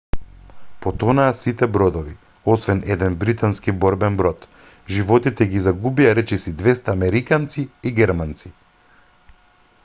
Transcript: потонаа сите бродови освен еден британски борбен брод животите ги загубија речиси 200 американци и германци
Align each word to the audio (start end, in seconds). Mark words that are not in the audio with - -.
потонаа 0.83 1.33
сите 1.41 1.67
бродови 1.75 2.13
освен 2.53 2.81
еден 2.95 3.17
британски 3.23 3.75
борбен 3.85 4.17
брод 4.23 4.47
животите 4.95 5.49
ги 5.53 5.63
загубија 5.67 6.15
речиси 6.21 6.55
200 6.65 6.93
американци 6.97 7.69
и 7.91 7.95
германци 8.03 8.53